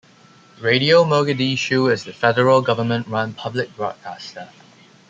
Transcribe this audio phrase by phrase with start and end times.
[0.59, 4.49] Radio Mogadishu is the federal government-run public broadcaster.